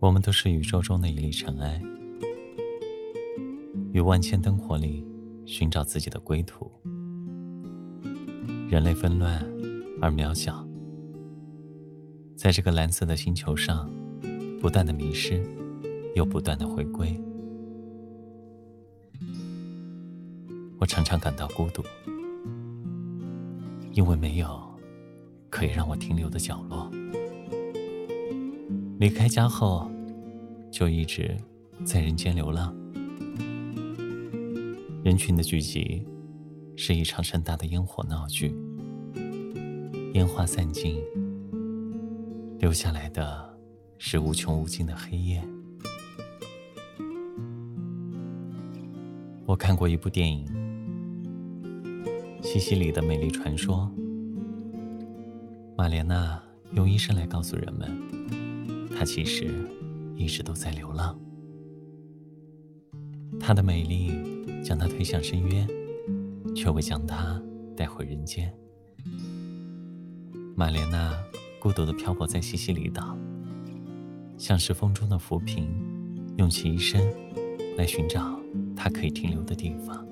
[0.00, 1.78] 我们都是宇宙中的一粒尘埃，
[3.92, 5.06] 于万千灯火里
[5.44, 6.72] 寻找自己的归途。
[8.70, 9.38] 人类纷乱
[10.00, 10.66] 而渺小，
[12.34, 13.90] 在这个蓝色的星球上，
[14.58, 15.44] 不断的迷失，
[16.14, 17.14] 又不断的回归。
[20.78, 21.82] 我常常感到孤独，
[23.92, 24.58] 因为没有
[25.50, 26.90] 可以让我停留的角落。
[28.98, 29.89] 离开家后，
[30.70, 31.36] 就一直
[31.84, 32.74] 在人间流浪。
[35.02, 36.06] 人群的聚集
[36.76, 38.54] 是一场盛大的烟火闹剧，
[40.14, 41.02] 烟花散尽，
[42.58, 43.58] 留下来的
[43.98, 45.42] 是无穷无尽的黑夜。
[49.46, 50.46] 我看过一部电影。
[52.42, 53.90] 西西里的美丽传说。
[55.76, 57.90] 玛莲娜用一生来告诉人们，
[58.94, 59.50] 她其实
[60.20, 61.18] 一直都在流浪。
[63.40, 64.12] 她的美丽
[64.62, 65.66] 将她推向深渊，
[66.54, 67.40] 却未将她
[67.74, 68.54] 带回人间。
[70.54, 71.16] 玛莲娜
[71.58, 73.16] 孤独地漂泊在西西里岛，
[74.36, 75.66] 像是风中的浮萍，
[76.36, 77.00] 用其一生
[77.78, 78.38] 来寻找
[78.76, 80.06] 她可以停留的地方。